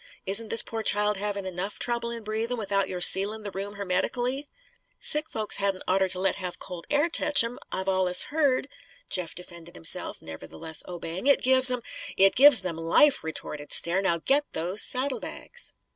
[0.25, 4.49] Isn't this poor child having enough trouble in breathing; without your sealing the room hermetically?"
[4.99, 8.67] "Sick folks hadn't oughter be let have cold air tetch 'em, I've allers heard,"
[9.11, 11.27] Jeff defended himself, nevertheless obeying.
[11.27, 11.83] "It gives 'em"
[12.27, 14.01] "It gives them life!" retorted Stair.
[14.01, 15.71] "Now get those saddlebags!"